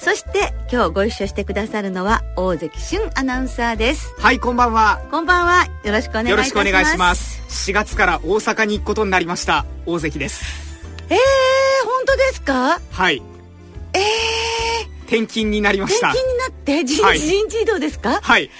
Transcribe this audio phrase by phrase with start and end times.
[0.00, 4.14] そして今日ご一緒してくださるのは大関俊アナウンサーです。
[4.18, 5.00] はいこんばんは。
[5.10, 5.66] こんばんは。
[5.84, 6.30] よろしくお願いします。
[6.30, 7.68] よろしくお願いします。
[7.70, 9.66] 4月から大阪に行くことになりました。
[9.86, 10.44] 大関です。
[11.10, 11.18] えー、
[11.84, 12.80] 本当ですか？
[12.92, 13.22] はい。
[13.94, 14.02] えー、
[15.02, 16.10] 転勤になりました。
[16.10, 17.18] 転勤になって人,、はい。
[17.18, 18.20] 人事異動ですか？
[18.22, 18.50] はい。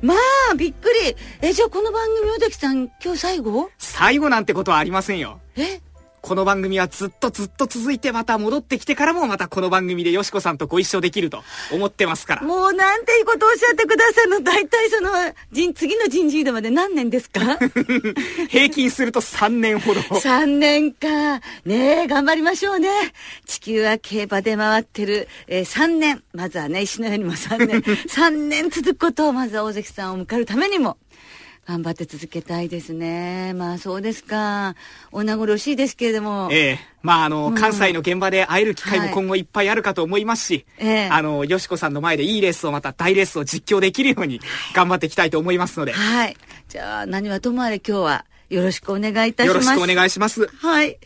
[0.00, 0.14] ま
[0.50, 1.14] あびっくり。
[1.42, 3.70] えじゃあこの番組大関さん今日最後？
[3.78, 5.40] 最後なんてことはありませんよ。
[5.56, 5.80] え
[6.26, 12.42] この番組はずっとずっと続いてまた戻ってきてからもまたこの番組でよしこさんとご一緒できると思ってますから。
[12.42, 15.10] もうなんていいことをおっしゃってくださるの大体その
[15.52, 17.40] 人次の人事異動まで何年ですか？
[18.50, 20.00] 平均すると3年ほど。
[20.00, 21.36] 3年か。
[21.64, 22.88] ねえ頑張りましょうね。
[23.46, 26.24] 地球は競馬で回ってる、えー、3年。
[26.32, 27.80] まずはね石のようにも3年。
[28.10, 30.96] 3年続くことをまずは大関さんを迎えるためにも
[31.66, 33.52] 頑張って続けたいですね。
[33.54, 34.76] まあそうですか。
[35.10, 36.48] お名残惜しいですけれども。
[36.52, 44.40] ええまああの、うん関西の現場で会える機会はいも今後いっぱいあるかと思いますし、ええあの、よしこさんの前でいいレースをまた大レースを実況できるように
[44.74, 46.36] 頑張っていきたいと思いますので、はい。
[46.68, 49.64] じゃあ何はともあれ今日はよろしくお願いいたします。
[49.66, 50.46] よろしくお願いします。
[50.46, 50.98] はい。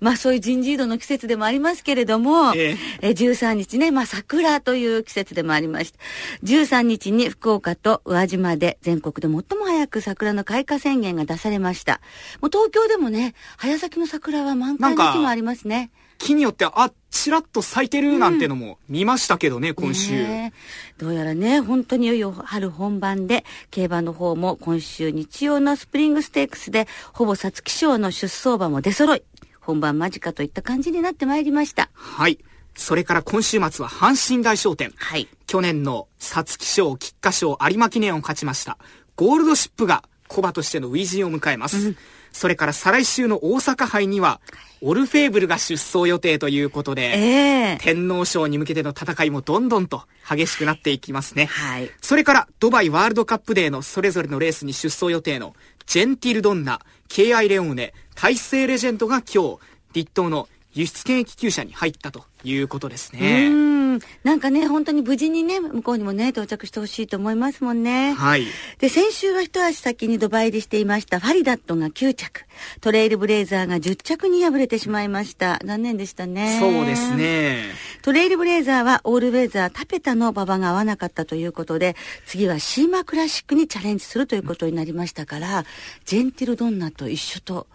[0.00, 5.98] まあそういう人事異動の季節でもありますけれども、ええ13日ね、まあ桜という季節でもありました。
[6.44, 12.00] 13日に福岡と宇和島で全国で最も早く桜の開花宣言が出されました。
[12.40, 15.90] もう東京でもね、早咲きの桜は満開の木もありますね。
[16.18, 20.12] 木によって、あ、ちらっと咲いてるなんてのも見ましたけどね、今週。
[20.12, 20.58] ねえ
[20.98, 29.22] どうやらね、本当にいよいよ春本番で、競馬の方も今週日曜のスプリングステークスで、ほぼ皐月賞の出走馬も出揃い、
[29.60, 31.88] 本番間近といった感じになってまいりました。
[31.94, 32.38] はい。
[32.74, 34.92] それから今週末は阪神大商店。
[34.96, 35.28] はい。
[35.46, 38.78] 去年の皐月賞、菊花賞、有馬記念を勝ちました。
[39.16, 41.94] ゴールドシップがコバとしての初陣を迎えます。
[42.38, 44.40] それから再来週の大阪杯には、
[44.80, 51.46] オルフェーブルが出走予定ということで、ええ天皇賞に向けての戦いもどんどんと激しくなっていきますね。
[51.46, 51.90] はい。
[52.00, 55.56] それから、ドバイワールドカップデーのそれぞれのレースに出走予定の、
[55.86, 59.58] ジェンティルドンナ、KI レオーネ、大西レジェンドが今日、
[59.94, 63.48] 立東の輸出検疫厩舎に入ったということですうね。
[63.48, 63.98] ん。
[64.22, 68.12] なんかね、本当に無事にね、向こうにもね、到着してほしいと思いますもんね。
[68.12, 68.46] はい。
[68.78, 72.44] で、先週は一足先にドバイ入りしていましたファリダットが9着、
[72.80, 75.58] トレイルブレイザーが10着に敗れてしまいました。
[75.64, 76.58] 残念でしたね。
[76.60, 77.12] そうです。
[77.16, 77.64] ね。
[78.02, 85.64] トレイルブレイザーはオールウェザータペタの馬場が合わなかったということで、次はシーマクラシックにチャレンジするということになりましたから、
[86.04, 87.66] ジェンティルドンナと一緒と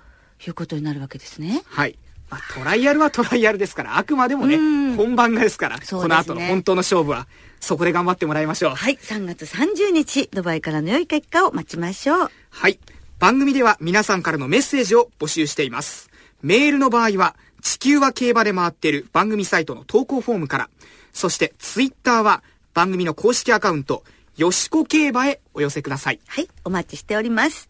[0.48, 1.64] いうことになるわけですね。
[1.66, 1.98] はい。
[2.34, 7.28] まあ、トライアルはトライアルですから、あくまでもねうん、本番がですから、ねこの後の本当の勝負は、
[7.60, 8.72] そこで頑張ってもらいましょう。
[8.72, 12.32] はい、3月30日、ドバイからの良い結果を待ちましょう。
[12.50, 12.80] はい。
[13.20, 16.10] 番組では皆さんからのメッセージを募集しています。
[16.42, 20.70] メールの場合は、地球は競馬で回っている番組サイトの投稿フォームから、
[21.14, 22.42] そしてツイッターは
[22.74, 24.04] 番組の公式アカウント、
[24.38, 26.20] よしこ競馬へお寄せください。
[26.26, 27.70] はい、お待ちしております。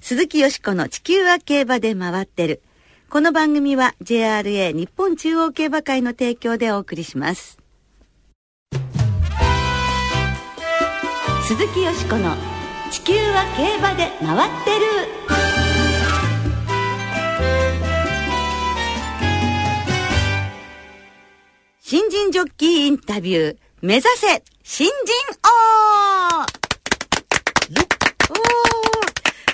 [0.00, 2.62] 鈴木よしこの地球は競馬で回ってる。
[3.12, 7.58] この番組は JRA 日本中央競馬会の提供でお送りします。
[11.42, 12.36] 鈴木よしこの
[12.92, 14.86] 地球は競馬で回ってる。
[21.80, 24.94] 新人ジョッキーインタビュー、目指せ新人
[26.38, 26.42] 王
[28.30, 28.69] おー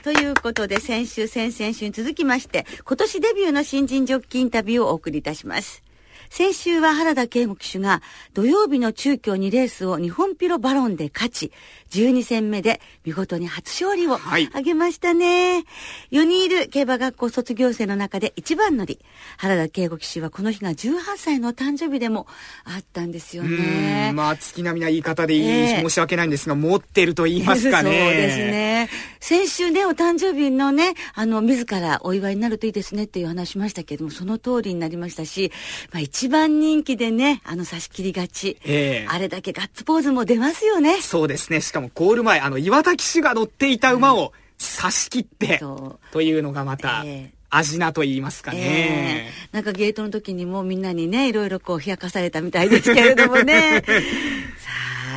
[0.06, 5.82] ということで、先週、先々週に続きまして、今年デビューの新人ジョッキインタビューをお送りいたします。
[6.30, 8.02] 先週は原田圭吾騎手が
[8.34, 11.52] 土曜日の中京2レースを日本ピロバロンで勝ち、
[11.90, 15.64] 12戦目で見事に初勝利をはい挙げましたね。
[16.10, 18.98] 4人いる競馬学校卒業生の中で一番乗り。
[19.38, 22.26] 原田圭吾騎手はこの日が18歳の誕生日でも
[22.64, 24.12] あったんですようね。
[24.14, 27.90] まあ、月並みな言い方でいい、ええ申し訳ないんですが、持ってると言いますかね。
[27.98, 28.36] そうです。
[28.38, 28.88] ね。
[29.20, 35.52] 先週ね、お誕生日のね、あの、自らお祝いになるといいですねっていう話しましたけども、その通りになりましたし、
[35.92, 38.56] まあ一番人気でね、あの差し切り勝ち。
[38.64, 39.06] ええ。
[39.06, 41.02] あれだけガッツポーズも出ますよね。
[41.02, 41.60] そうですね。
[41.60, 46.12] しかもゴール前、あの、岩田騎手が乗っていた馬を差し切って、そう。
[46.12, 47.36] というのがまた、ええ。
[47.50, 53.82] 味なと言いますかね、えー、なんかゲートの時にもみんなにねいろいろこう冷やかされたみたいですけれどもね。
[53.86, 54.70] さ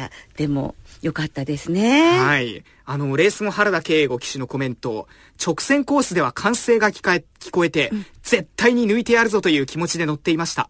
[0.06, 2.20] あでもよかったですね。
[2.20, 2.64] はい。
[2.86, 5.08] あのレース後原田圭吾騎手のコメント。
[5.44, 10.70] 直線コースでは歓声が聞かえ聞こえて、うん、絶対に抜いてやるぞという気持ちで乗っていました。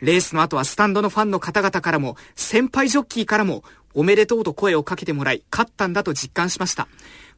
[0.00, 6.88] レースの後はスタンドのファンの方々からも先輩ジョッキーからもおめでとうと声をかけてもらい勝ったんだと実感しました。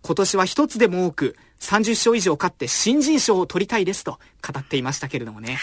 [0.03, 5.59] 今年は一つでも多く30勝以上勝って新人賞を取りたいですと語っていましたけれどもね。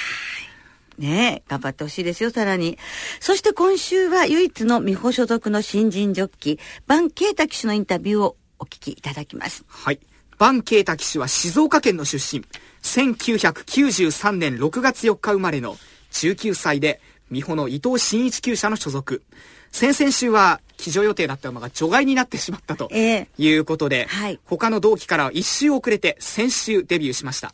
[0.99, 2.77] ね頑張ってほしいですよ、さらに。
[3.19, 9.63] そして今週は唯一の美穂所属の新人ジョッキー、バン・ケイタ騎手のインタビューをお聞きいただきます。
[9.67, 9.99] はい。
[10.37, 12.45] バン・ケイタ騎手は静岡県の出身。
[12.83, 15.77] 1993年6月4日生まれの
[16.11, 19.23] 19歳で、美穂の伊藤真一厩舎の所属。
[19.71, 27.53] 先々週は騎乗予定だった馬が除外になってしまったということで、えーはい、他の同期からは1週遅れて先週デビューしました。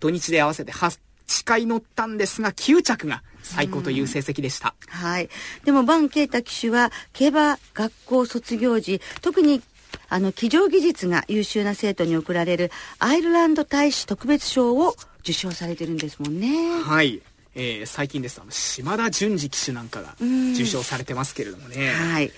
[0.00, 0.98] 土日で合わせて8
[1.44, 4.74] 回乗ったんですが9着が最高という成績でした。
[4.88, 5.28] はい。
[5.64, 9.62] でもバンケータ騎手は競馬学校卒業時、特に
[10.08, 16.82] あの、騎乗技術が優秀な生徒に贈られるアイルランド大使特別賞を受賞されてるんですもんね。
[16.82, 17.20] はい。
[17.56, 20.16] えー、最近ですあの島田淳二騎手なんかが
[20.54, 21.90] 受賞されてますけれどもね。
[21.92, 22.32] はい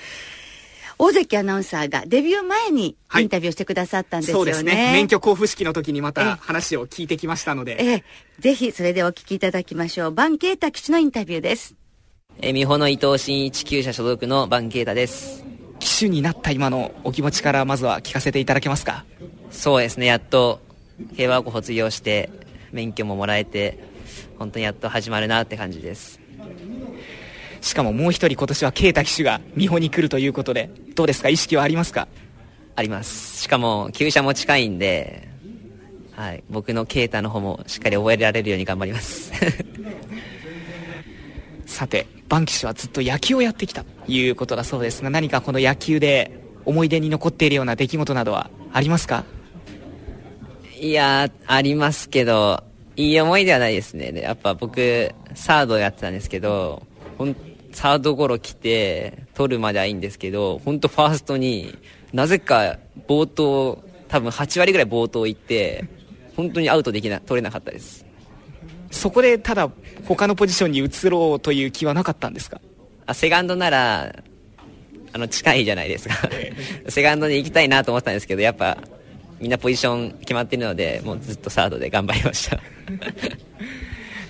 [0.99, 4.53] 大関アナウンサーがデビュー前にインタビューしてくださったんですよね。
[4.53, 4.93] はい、そうですね。
[4.93, 7.77] 免許交付式の時にまた話を聞いてきましたので。
[7.79, 8.05] ええ、
[8.39, 10.11] ぜひそれでお聞きいただきましょう。
[10.13, 11.75] バンケータ騎手のインタビューです。
[12.41, 15.45] えー、美穂の伊藤新一厩舎所属のバンケータです。
[15.79, 19.05] 騎手になった今のお気持ちからまずは聞かせていただけますか？
[19.51, 20.07] そうですね。
[20.07, 20.61] やっと
[21.17, 22.31] 競馬学校卒業して
[22.73, 23.79] 免許ももらえて
[24.39, 26.21] 本当にやっと始まるなって感じです
[27.67, 31.29] しかももう一人今年は啓太騎手が美穂に来るということでどうですか？
[31.29, 32.07] 意識はありますか？
[32.77, 33.43] あります。
[33.43, 35.29] しかも厩舎も近いんで、
[36.13, 39.33] はい、僕の啓太の方もしっかり覚えられるように頑張ります。
[41.67, 49.25] さてバン騎手はずっと野球をやってきたということだそうですが何かこの野球で思い出に残っているような出来事などはありますか？
[50.79, 52.63] いやありますけど
[52.95, 54.13] いい思いではないですね。
[54.15, 56.83] やっぱ僕、サードやってたんですけど、
[57.19, 57.37] ほん
[57.77, 61.77] サードゴロ来て、取るまではいいんですけど、本当ファーストに
[62.15, 65.85] なぜか冒頭、多分8割ぐらい冒頭行って、
[66.37, 68.07] 本当にアウトできな、取れなかったです。
[68.91, 69.71] そこでただ、
[70.07, 72.63] 他のポジションに移ろうという気はなかったんですか？
[73.05, 74.23] あ、セカンドなら、
[75.13, 76.15] あの、近いじゃないですか。
[76.89, 78.79] セカンドに行きたいなと思ったんですけど、やっぱ、
[79.39, 82.59] みんなポジション決まってるのでもうずっとサードで頑張りました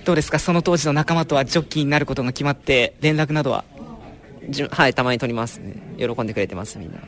[0.07, 0.39] どうですか？
[0.39, 3.65] その当時の仲間とはジョッキーになることが決まって連絡などは？
[4.71, 5.75] はいたまに取りますね。
[5.97, 6.99] 喜んでくれてますみんな。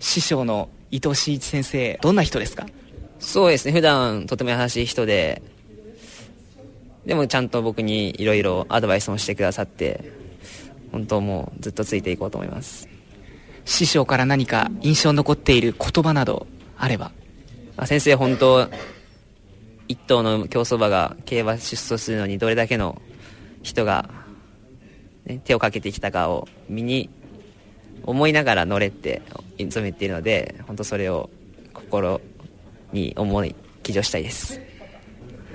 [0.00, 2.66] 師匠の伊藤真一先生どんな人ですか？
[3.20, 5.40] そうですね普段とても優しい人で。
[7.06, 10.10] でもちゃんと僕にいろいろアドバイスもしてくださって
[10.90, 12.88] 本当もうずっとついていこうと思います。
[13.66, 17.12] 師匠から何か印象に残っている言葉などあれば？
[17.86, 18.68] 先生本当
[19.92, 23.00] 一頭の競走馬が競馬出走するのにどれだけの
[23.62, 24.08] 人が、
[25.24, 27.10] ね、手をかけてきたかを身に
[28.04, 29.22] 思いながら乗れって
[29.58, 31.30] 認めているので本当それを
[31.72, 32.20] 心
[32.92, 34.60] に思い騎乗したいです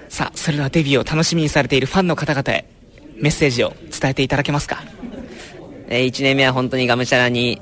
[0.09, 2.69] さあそれではデビューを楽しみにされているファンの方々へ
[3.15, 4.83] メッセージを伝えていただけますか、
[5.87, 7.61] えー、1年目は本当にがむしゃらに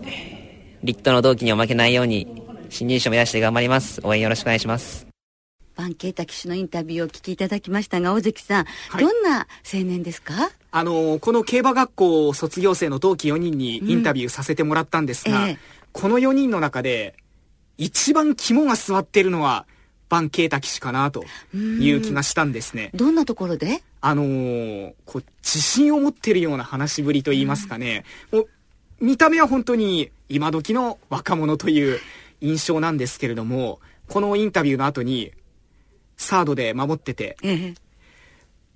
[0.86, 4.02] リットの同期にお負けないように、新入賞目指して頑張ります。
[4.04, 5.05] 応援よろしくお願いします。
[5.76, 10.52] バンケータ騎手のインタビューをお聞きいただきましたが、大関さん、はい、どんな青年ですか？
[10.72, 15.52] あの、この競馬学校卒業生の同期4人にインタビューさせてもらったんですが、うんえ。
[15.54, 15.58] ー、
[15.92, 17.16] この4人の中で、
[17.78, 19.66] 一番肝が据わってるのは、
[20.08, 22.92] バンケータ騎手かなという気がしたんですね。
[22.94, 23.82] どんなところで？
[24.02, 28.48] あのー、こう、自信を持ってるような話しぶりと言いますかね、もう
[29.02, 32.00] 見た目は本当に今時の若者という
[32.40, 32.98] 印象なん。
[32.98, 35.32] ですけれども、このインタビューの後に、
[36.18, 37.38] サードで守ってて、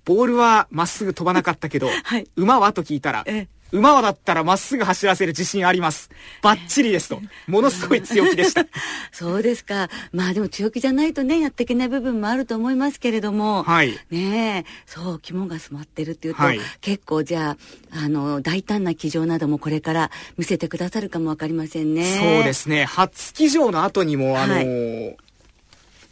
[0.04, 3.24] ボールはまっすぐ飛ばなかったけど、 はい、馬はと聞いたら、
[3.72, 6.10] 馬はだったらまっすぐ走らせる自信あります。
[6.42, 7.20] バッチリですと。
[7.46, 8.66] ものすごい強気でした。
[9.12, 9.88] そうですか。
[10.12, 13.62] まあでも強気じゃないとね、やっていけない部分もあると思いますけれども。
[13.62, 13.96] はい。
[14.10, 17.56] ねえ、そう、肝が詰まってるっていうと、はい、結構じゃ
[17.92, 22.18] あ、あの、大胆な騎乗などもこれから見せてくださるかもわかりませんね。
[22.18, 22.84] そうですね。
[22.84, 25.16] 初騎乗の後にも、あの、はい、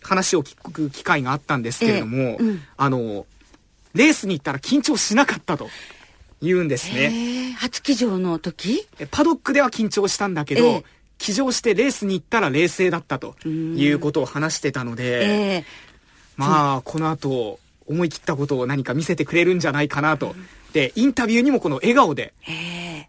[0.02, 3.26] 話を聞く機会があったんですけれども、えーうん、あの、
[3.94, 5.68] レースに行ったら緊張しなかったと。
[6.40, 7.52] 言うんですね。
[7.58, 8.86] 初騎乗の時？
[9.10, 10.84] パドックでは緊張したんだけど、えー、
[11.18, 15.64] 騎乗してレースに行ったら冷静だったということを話してたので、えー、
[16.36, 20.36] まあ、この後、思い切ったことを何か見せてくれるんじゃないかなと。
[20.78, 22.32] で、インタビューにもこの笑顔で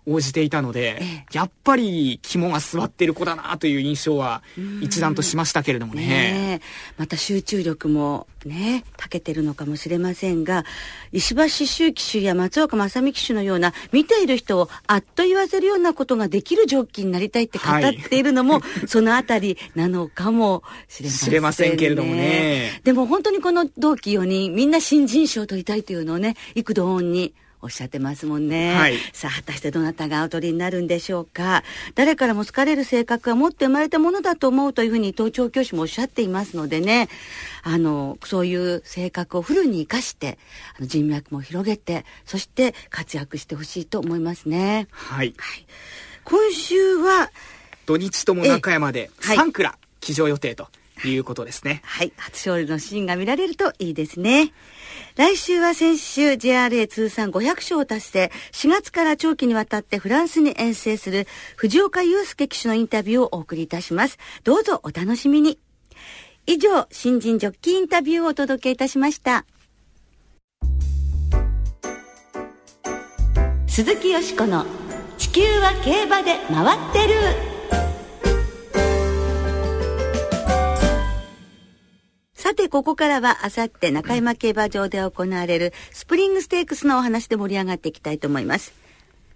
[0.07, 1.25] 応じていたので、ええ。
[1.33, 4.41] やっぱり肝が据わってる子だなという印象は
[4.81, 6.07] 一段としましたけれどもね。
[6.07, 6.65] ねえ。
[6.97, 10.65] また集中力もね、長けてるのかもしれませんが、
[11.11, 21.29] 石橋周騎手や松岡正美騎手のような、見ている人をあっと言わせるようなことができるジョッキーになりたいって語っているのも、 そのあたりなのかもしれません、ね。
[21.29, 22.81] 知れませんけれどもね。
[22.83, 28.73] でも本当にこの同期4人、みんな新人賞を取りたいというのをね、幾度音におっしゃってますもんね。
[28.73, 31.63] はいさあ、果たしてどなたがお取りになるんでしょうか。
[31.95, 37.09] 誰からも好かれる性格は持って生まれたものだと思うというふうに東調教師もおっしゃっていますのでね、
[37.63, 40.37] あの、そういう性格をフルに活かして、
[40.77, 44.87] あの人脈も広げて、そして活躍してほしいと思いますね。
[44.91, 45.33] はい。
[45.37, 45.65] はい。
[46.23, 47.31] 今週は、
[47.85, 50.67] 土日とも中山ではい3蔵騎乗予定と
[51.08, 51.82] いうことですね。
[51.84, 54.53] はい、初勝利のシーンが見られるといいですね。
[55.15, 64.18] 来週は先週 JRA 通算500勝を達成、4月から長期にわたってフランスに遠征する藤岡祐介騎手のインタビューをお送りいたします。
[64.44, 65.60] どうぞお楽しみに。
[66.46, 69.46] 以上、新人ジョッキーインタビューをお届けいたしました。
[73.68, 74.65] 鈴木よしこの
[75.18, 77.58] 地球は競馬で回ってる。
[82.50, 88.74] さて、ここからは、あさって中山競馬場で行われるスプリングステークスのお話で盛り上がっていきたいと思います。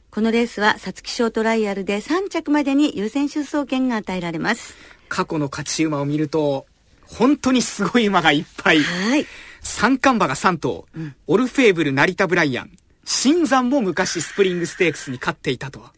[0.09, 4.73] このレースは、皐月賞トライアルで3着までに優先出走権が与えられます。
[5.09, 6.65] 過去の勝ち馬を見ると、
[7.05, 8.81] 本当にすごい馬がいっぱい。
[8.81, 9.27] はい。
[9.61, 10.87] 三冠馬が3頭、
[11.27, 12.71] オルフェーブル、ナリタブライアン、
[13.05, 15.93] シンザンも昔スプリングステークスに勝っていたとは。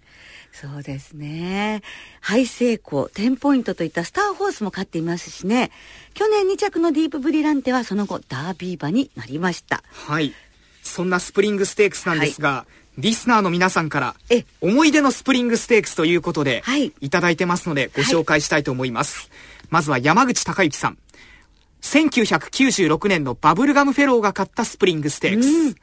[0.61, 1.81] そうですね。
[2.21, 5.69] ハイセイコー、テンポイントといったスターホースも勝っていますしね。
[6.13, 9.83] 去年2着のディープブリランテはその後ダービー馬になりました。
[9.91, 10.33] はい。
[10.81, 12.65] そんなスプリングステークスなんですが、
[12.97, 19.29] リスナーの皆さんからえ、思い出のスプリングステークスということで、はいいただいてますので、ご紹介したいと思います。
[19.69, 20.97] まずは山口隆之さん。
[21.81, 25.75] 1996年のバブルガムフェローが勝ったスプリングステークス。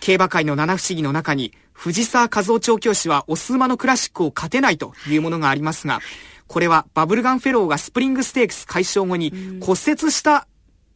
[0.00, 6.00] 競馬界の七不思議の中に、藤沢和雄調教師は牡馬のクラシックを勝てないというものがありますが、
[6.46, 10.48] これはバブルガムフェローがスプリングステークス快勝後に骨折した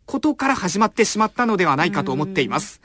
[0.06, 2.80] ことから始まってしまったのではないかと思っています。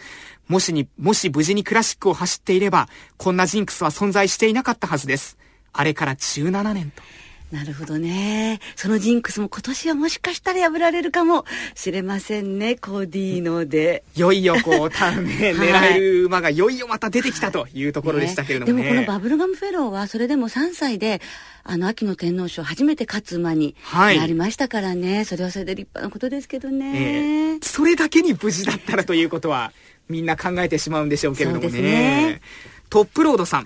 [0.47, 5.37] もしに、もし無事にクラシックを走っていれば、こんなジンクスは存在していなかったはずです。
[5.73, 7.01] あれから17年と。
[7.51, 8.59] なるほどね。
[8.75, 14.03] そのジンクスも今年はもしかしたら破られるかもしれませんね、コディーノで。
[14.15, 18.83] いよいよこう、たね、はい狙える馬がいよいよまた出てきたというところでしたけれどもね。
[18.83, 21.21] でもこのバブルガムフェローはそれでも3歳で
[21.63, 29.71] あの秋の天皇賞初めて勝つ馬にはいなりましたからね、それはそれで立派なことですけどえね、えそれだけに無事だったらということは、
[30.09, 31.81] みんな考えてしまうんでしょうけれどもね。
[31.81, 32.41] ね
[32.89, 33.65] トップロードさん。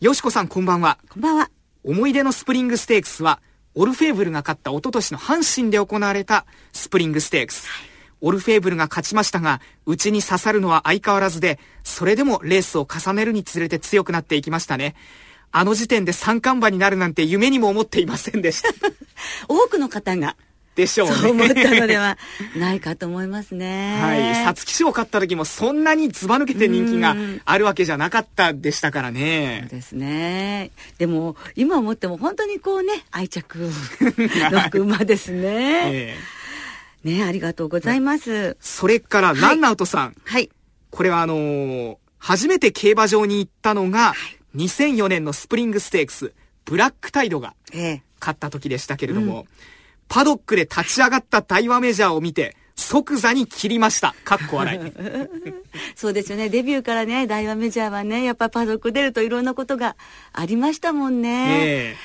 [0.00, 0.98] よしこさんこんばんは。
[1.08, 1.50] こんばんは
[1.88, 3.40] 思い出のスプリングステークスは、
[3.74, 7.66] オルフェーブルが勝った一昨年の阪神で行われたスプリングステークス。
[8.20, 14.96] オルフェーブルが勝ちましたが、内にささるのは相変わらずで、それでもレースを重ねるにつれて強くなっていきましたね。
[15.50, 18.68] あの時点で三冠馬になるなんて夢にも思っていませんでした。
[19.48, 20.36] 多くの方が
[20.78, 21.14] でしょうね。
[21.16, 22.16] そう思ったのでは
[22.56, 23.98] ないかと思いますね。
[24.00, 24.44] はい。
[24.44, 29.66] 皐月賞を勝った時もそんなにズバ抜けて人気があるわけじゃなかったでしたからそうね。
[29.72, 30.70] ですね。
[30.98, 33.58] でも今思っても本当にこうね愛着
[34.78, 36.16] の馬ですね、え
[37.04, 37.10] え。
[37.10, 40.14] ねありがとうございます、それから、ランナウトさん。
[40.24, 40.48] はい。
[40.90, 44.12] これはあのー初めて競馬場に行ったのが、
[44.56, 46.32] 2004年のスプリングステークス、
[46.64, 48.02] ブラックタイドがええ。
[48.20, 49.46] 勝った時でしたけれども、
[50.08, 54.14] パドックで立ち上がった大和メジャーを見て、即座に切りました。
[54.24, 54.92] かっこ笑い。
[55.96, 56.48] そうですよね。
[56.48, 59.96] デビューからね、大和メジャーはね、やっぱパドック出るといろんなことが
[60.32, 61.46] ありましたもんね。
[61.60, 61.96] え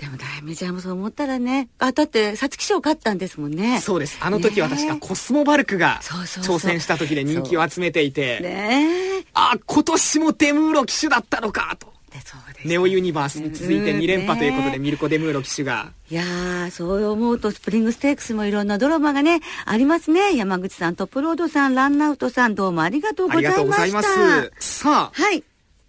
[0.00, 3.80] でも大メジャーもそう思ったらね、あ、だって、皐月賞勝ったんですもんえね。
[3.80, 4.16] そうです。
[4.20, 11.92] あの時は確かコスモバルクが挑戦した時で人気を集めていて、ねあ、今年もデムーロ騎手だったのかと。
[12.12, 12.18] え。
[12.18, 12.68] でそうです。
[12.68, 15.92] ネオユニバースに続いて2連覇ということで、ねミルコ・デムーロ騎手が。
[16.10, 20.36] いやー、そう思うと、スプリングステークスもいろんなドラマがね、ありますね。
[20.36, 23.54] 山口さん、トップロードさん、ランナウトさん、どうもありがとうありございました。
[23.54, 24.78] がとうございます。
[24.80, 25.44] さあ、はい。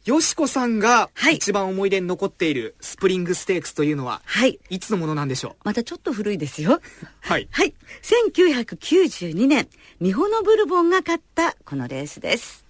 [0.06, 4.60] よしこさんがはい一番思い出に残っているスプリングステークスというのは、はい。
[4.72, 6.76] いつのものなんでしょまたちょっと古いですよ。
[6.76, 6.82] う
[7.22, 7.48] はい。
[7.52, 7.76] はい。
[8.02, 9.68] 1992年、
[10.00, 12.61] ミホノブルボンが勝ったこのレースです。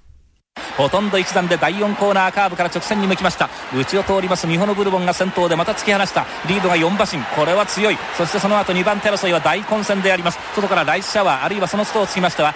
[0.82, 3.52] ほとんど一段で第4コーナーカーブから直線に向きました。
[3.72, 6.26] 内を通りますミホノブルボンが先頭でまた突き放した。
[6.50, 7.24] リードが4馬身。
[7.36, 7.98] これは強い。
[8.18, 10.40] そしてその後2番手争いは大混戦であります。
[10.56, 12.56] 外からライスシャワーあるいはそのストをつきましては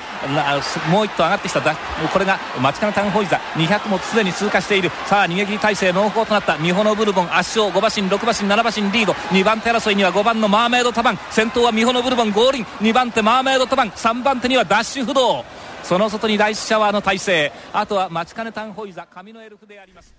[0.90, 1.62] もう一頭上がってきた。
[1.62, 4.90] これが町金タンホイザ200もすでに通過している。
[5.06, 6.58] さあ逃げ切り体制濃厚となった。
[6.58, 7.72] ミホノブルボン圧勝。
[7.72, 9.14] 5馬身6馬身7馬身リード。
[9.14, 11.20] 2番手争いには5番のマーメイドタバン。
[11.30, 13.92] 先頭はミホノブルボン合輪2番手マーメイドタバン。
[13.92, 15.46] 3番手にはダッシュ不動。
[15.86, 17.52] その外にライスシャワーの体制。
[17.72, 20.16] あとは町金タンホイザ上のエルフであります。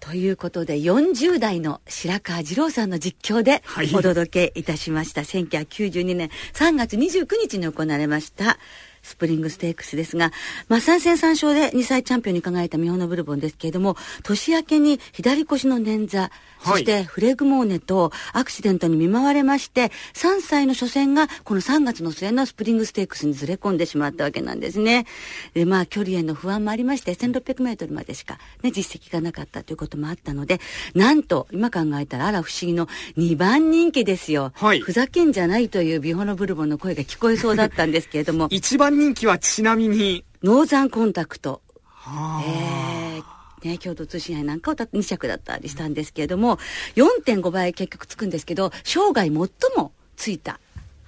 [0.00, 3.62] ということで40代の白川二郎さんの実況で
[3.96, 8.58] お届けいたしました、はい、1992年3月29日に行われました
[9.04, 10.32] スプリングステークスですが、
[10.68, 16.30] まあ、3戦3勝で2歳チャンピオンに輝いたミホノブルボンですけれども、年明けに左腰の捻挫、
[16.64, 25.06] そしてフレグモーネとアクシデントに見舞われまして、3歳の初戦がこの3月の末のスプリングステークスにずれ込んでしまったわけなんですね。
[25.54, 30.60] で、まあ距離への不安もありまして、1600メートルまでしかね、実績がなかったということもあったので、
[30.94, 34.52] なんと、今考えたらあら不思議の2番人気ですよ。
[34.54, 38.48] はい、ふざけんじゃないというミホノブルボンの声が聞こえそうだったんですけれども。
[38.52, 41.60] 一番人気はちなみにノーザンコンタクト。
[41.84, 43.33] はあ、えー
[43.64, 46.58] ね、共同通信杯なんかを2着だったりしたんですけれども、
[46.96, 50.60] 4.5倍結局つくんですけど、生涯最もついた。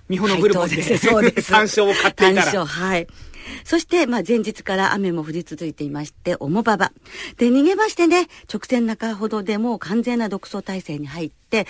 [0.09, 1.51] 日本のブルボンで、そうです。
[1.51, 2.53] 単勝を買っていたら。
[2.53, 3.07] 単勝、はい。
[3.65, 6.93] そして、まあ、前日から雨も降り続いていまして、重馬場。
[7.37, 11.67] で、逃げましてね、直線中ほどでもう完全な独走体制に入って、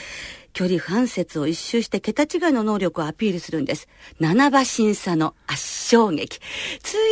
[0.53, 3.89] 距離半節を一周して桁違いの能力をアピールするんです。
[4.21, 6.39] 七馬審査の圧勝劇。
[6.83, 7.07] 強い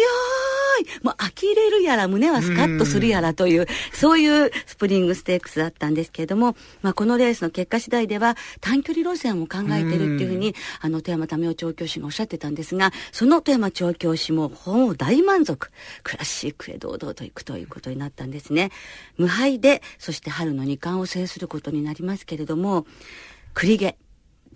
[1.44, 15.70] もう呆れるやら胸はスカッとするやらという、そういうスプリングステークスだったんですけれども、まあ、このレースの結果次第では短距離路線を考えているっていうふうに、あの、富山民生調教師がおっしゃってたんですが、その富山調教師も本を大満足。
[16.02, 18.70] クラシックへ堂々と行くということになったんですね。
[19.16, 22.86] 無敗で、そして春の二冠を制することになりますけれども、
[23.52, 23.96] 栗毛、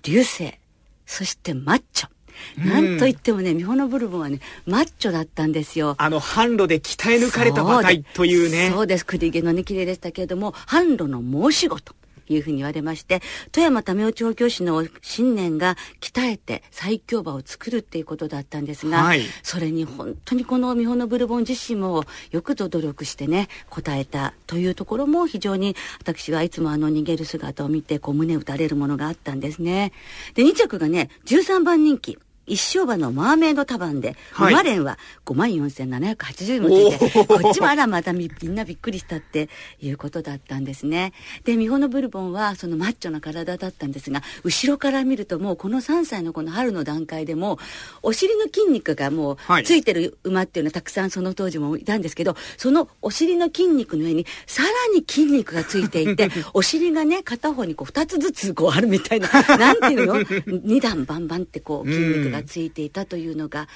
[0.02, 0.58] 流星、
[1.06, 2.17] そしてマッチョ。
[2.56, 5.94] なんといってもね、ミホノブルボンはね、マッチョだったんですよ。
[5.98, 8.70] あの、販路で鍛え抜かれた馬体というね。
[8.72, 9.06] そうです。
[9.06, 11.94] 栗毛のね、綺麗でしたけれども、販路の申し子と。
[12.34, 13.20] いうふうに言われまして、
[13.52, 29.92] 富山民生調教師の信念が鍛えて最強馬を作るっていうことだったんですが、はい、それに本当にこのミホノブルボン自身もよくぞ努力してね、応えたというところも非常に私はいつもあの逃げる姿を見てこう胸打たれるものがあったんですね。
[30.34, 32.18] で、2着がね、13番人気。
[32.48, 39.48] 一生馬のマーメイド束ンで、はい、馬連は5万4780もついて、こっちもあらまたみんなびっくりしたって
[39.80, 41.12] いうことだったんですね。
[41.44, 47.58] で、ミホノブルボンはそのマッチョな体だったんですが、後ろから見るともうこの3歳のこの春の段階でも、
[48.02, 63.68] お尻の筋肉がもうついてる馬っていうのはたくさんその当時もいたんですけど、そのお尻の筋肉の上にさらに筋肉がついていて、 お尻がね、片方にこう2つずつこうあるみたいな、なんていうの ?2 段バンバンってこう筋肉ががついていたというのが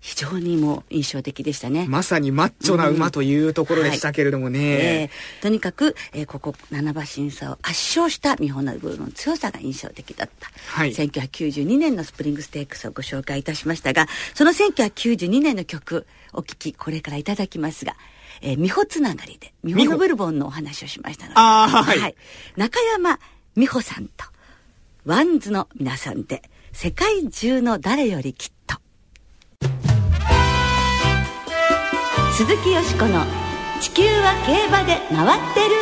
[0.00, 4.66] 非常にも印象的でしたねまさにマッチョな馬というところでしたけれどもね、うん。
[4.66, 4.80] はい。
[4.80, 17.94] えー、とにかく、えー、ここ七馬審査を圧勝した日本の部の強さが印象的だった、はい、1992年のスプリングステークスをご紹介いたしましたがその1992年の曲お聴きこれからいただきますが
[18.42, 22.14] えー、美穂つながりで美穂のブルボンのお話をしましたので、はい、はい、
[22.58, 23.18] 中山
[23.56, 24.26] 美穂さんと
[25.06, 26.42] WANDSの皆さんで
[26.78, 28.76] 「世界中の誰よりきっと
[32.34, 33.24] 鈴木よしこの
[33.80, 35.74] 「地球は競馬で回ってる」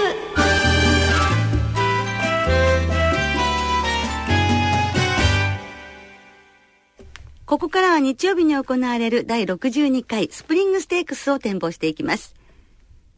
[7.44, 12.36] ここからは日曜日に行われる第62回スプリングステークスを展望していきます。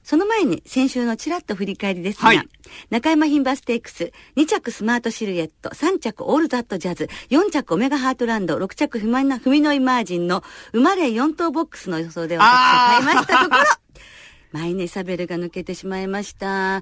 [0.06, 2.48] その前に先週のちらっと振り返りですが、はい、
[2.90, 13.64] 中山牝馬ステークス、2着スマートシルエット、3着オールザットジャズ、4着オメガハートランド、6着フミノイマージンの生まれ4頭ボックスの予想で私が買いましたところ、
[14.56, 16.80] マイネサベルが抜けてしまいました。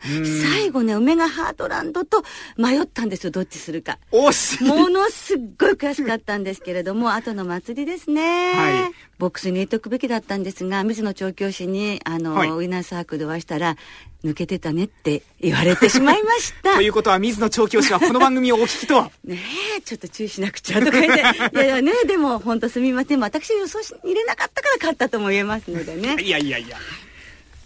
[0.53, 2.23] 最後ね、梅がハートランドと
[2.57, 3.99] 迷ったんですよ、どっちするか。
[4.13, 8.53] ものすっごい悔しかったんですけれども、 後の祭りですね。
[8.53, 8.93] はい。
[9.19, 13.77] ボックスに入れておくべきだったんですが、水野調教師に、あの、はい、ウィナーサークルでお会いしたら、
[14.25, 16.75] 抜けてたねって言われてしまいました。
[16.79, 19.11] ということは、水野調教師はこの番組をお聞きとは？
[19.25, 19.41] ね
[19.79, 23.21] え、ちょっと注意しなくちゃとか言って、いやいやね、でも本当すみません。
[23.21, 26.23] 私予想し入れなかったから勝ったとも言えますのでね。
[26.23, 26.79] いやいやいや。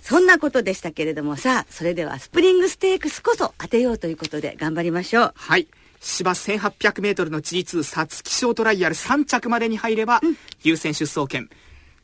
[0.09, 5.33] そんなことでしたけれどもさあそれではスプリングステークスこそ当てようということで頑張りましょう。
[5.37, 5.68] はい。
[6.01, 11.51] 芝 1800m の G2 皐月賞トライアル3着までに入れば、うん、優先出走権。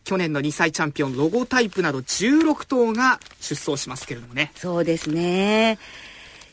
[0.05, 4.53] 去年の2歳チャンピオンロゴタイプなど16頭が出走しますけれどもね。
[4.57, 5.79] そうですね。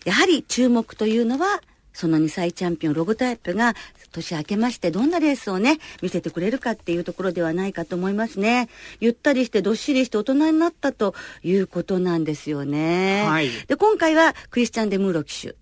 [0.05, 1.61] やはり注目というのは
[1.91, 3.75] その2歳チャンピオンロゴタイプが
[4.11, 8.69] 年明けましてどんなレースをね、見せてくれるかっていうところではないかと思いますね。
[8.99, 13.25] ゆったりしてどっしりして大人になったということなんですよね。
[13.27, 13.49] はい。
[13.67, 15.49] で、今回はクリスチャン・デ・ムーロ騎手。
[15.49, 15.53] っ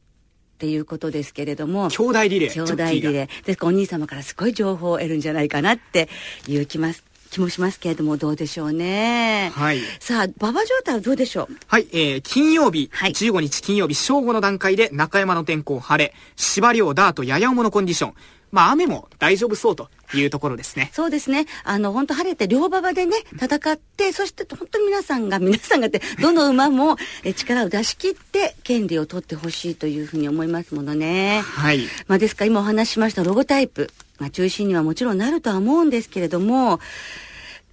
[0.59, 1.87] ていうことですけれども。
[1.89, 2.51] 兄弟リレー。
[2.51, 3.45] 兄弟リレー。
[3.45, 6.09] ですからお兄様からすごい情報を得るんじゃないかなって
[6.49, 7.05] いう気ます。
[7.31, 9.51] 気もしますけれども、どうでしょうね。
[9.53, 9.79] はい。
[10.01, 11.55] さあ、馬場状態はどうでしょう？
[11.67, 18.13] はい、えー、金曜日、はい15日金曜日正午の段階で中山の天候晴れ、芝涼ダートやや重のコンディション。
[18.51, 20.89] まあ雨も大丈夫そうというところですね。
[20.93, 21.45] そうですね。
[21.63, 31.41] あの、本当晴れて両馬場でね、戦って、そして本当に皆さんが、皆さんがって、どの馬もえ力を出し切って、権利を取ってほしいというふうに思いますものね。
[31.41, 31.81] はい。
[32.07, 36.79] まあ、ですから今お話ししましたロゴタイプが中心にはもちろんなるとは思うんですけれども、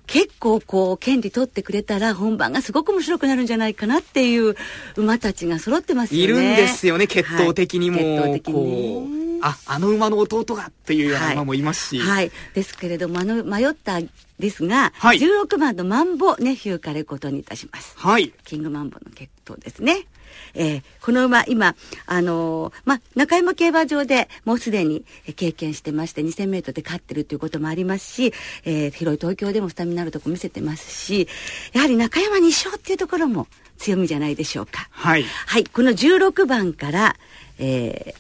[0.07, 4.55] 結構こう、権利取ってくれたら本番がすごく面白くなるんじゃないかなっていう
[4.97, 6.25] 馬たちが揃ってますよね。
[6.25, 7.97] いるんですよね、血統的にも。
[7.99, 11.99] はい血統的こにあ、あの馬の弟がっていうような馬もいますし。
[11.99, 12.31] はい。
[12.55, 14.01] ですけれども、あの、迷った
[14.39, 17.95] ですが、はい16番のマンボネフューからことにいたします。
[17.97, 18.33] はい。
[18.45, 20.07] キングマンボの血統ですね。
[20.55, 28.33] えーこの馬、今、あのーま、中山競馬場でもうすでにえー経験してまして、2000メートルで勝ってるということもありますし、
[28.65, 31.29] えー広い東京でもスタミナあるとこ見せてますし、
[31.73, 33.47] やはり中山2勝っていうところも
[33.79, 34.89] 強みじゃないでしょうか。
[34.91, 35.25] はい。
[35.47, 37.17] はい、この16番から、
[37.59, 38.15] え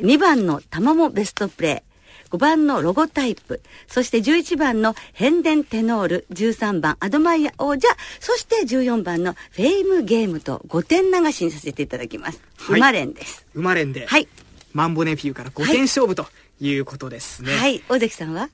[0.00, 1.85] ー、2番の玉もベストプレイ。
[2.30, 7.88] 5番のロゴタイプ、そして11番の変電テノール、13番アドマイヤ王者、
[8.20, 12.40] そして14番のフェイムゲームと5点流しにさせていただきます。
[12.58, 13.46] はい馬連です。
[13.54, 14.28] 馬連で、はい。
[14.72, 16.26] マンボネフューから5点勝負と
[16.60, 17.54] いうことですね。
[17.54, 17.82] はい。
[17.88, 18.50] 大関さんは？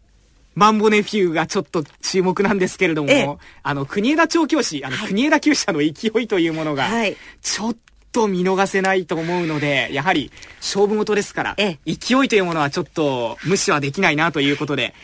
[0.54, 7.76] マンボネフューがちょっと注目なんですけれども、ええあの、国枝調教師、あの、はい国枝厩舎の勢いというものが、はいちょっ
[8.12, 14.94] と見逃せないと思うので、やはり勝負事ですから、え勢いというものはちょっと無視はできないなということで、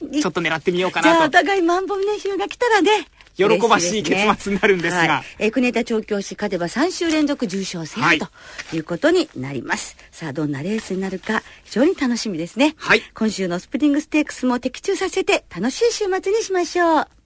[0.00, 1.38] ちょっと狙ってみようかじゃあ、おなと。
[1.38, 2.90] 互いマンボミネヒューが来たらね。
[3.36, 8.30] 喜ばしい結末になるんですがはい、えー国枝調教師勝てば3週連続重賞制はい覇
[8.70, 9.96] ということになります。
[10.10, 12.74] さあ、どんなレースになるか、非常に楽しみですね。
[12.76, 17.19] はい今週のスプリングステークスも的中させて、楽しい週末にしましょう。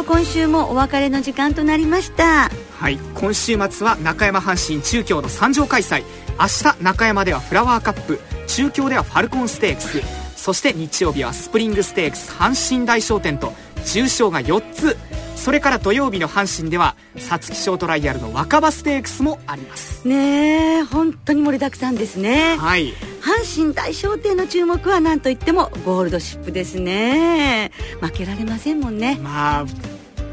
[0.00, 2.50] 今週もお別れの時間となりました。
[2.78, 6.02] はい、今週末は中山阪神中京の三条開催。
[6.40, 8.18] 明日中山ではフラワーカップ。
[8.48, 10.21] 中京ではファルコンステークス。
[10.42, 13.52] そして日曜日はスプリングステークス阪神大商店と
[13.86, 14.98] 重賞が4つ。
[15.36, 20.06] それから土曜日の阪神では皐月賞トライアルの若葉ステークスもあります。
[20.06, 22.56] ねえ、本当に盛りだくさんですね。
[22.58, 22.92] はい。
[23.20, 27.70] 阪神大商店の注目は何といってもゴールドシップですね。
[28.00, 29.20] 負けられませんもんね。
[29.22, 29.64] まあ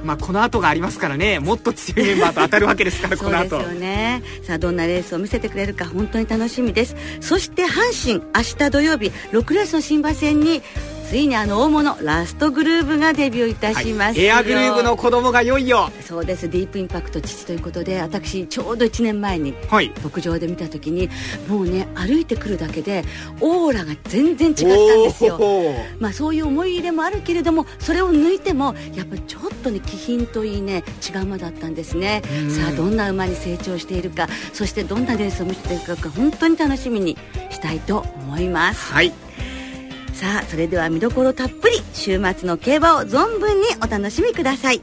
[0.04, 1.40] まあこの後がありますからね。
[1.40, 4.22] もっと強いメンバーと当たるわけですからこの後そうですよね。
[4.44, 6.96] さあどんなレースを見せてくれるか本当に楽しみです。
[7.22, 10.62] そして阪神明日土曜日6レースの新馬戦に
[11.10, 14.24] ついにあの大物ラストグルーブがデビューいたしますよ、はい。
[14.26, 15.90] エアグルーヴの子供がいよいよ。
[16.02, 16.48] そうです。
[16.48, 19.92] ディープインパクト父ということで私ちょうど1年前にはい。
[20.04, 21.10] 牧場で見た時に
[21.48, 23.04] もうね歩いてくるだけで
[23.42, 25.40] オーラが全然違ったんですよ。
[26.00, 32.22] まあそういう思い入れもあるけれどもそれを抜いてもやっぱりちょっとね気品といいね違う馬だったんですね。
[32.44, 32.52] うん。
[32.52, 37.18] さあどんな馬に成長しているかそしてどんなレースを見せていくか本当に楽しみに
[37.50, 38.94] したいと思います。
[38.94, 39.12] はい
[40.20, 44.82] さあそれでは見どころたっぷり週末の競馬を存分にお楽しみください。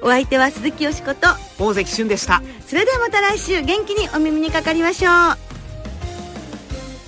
[0.00, 1.28] お相手は鈴木よしこと。
[1.62, 2.42] 大関俊でした。
[2.66, 5.12] それではまた来週元気にお耳にかかりましょう。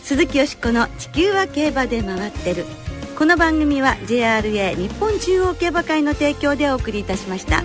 [0.05, 2.67] 鈴木よしこの「地球は競馬で回ってる」
[3.17, 7.63] この番組は JRA 日本中央競馬会の提供でお送りいたしました。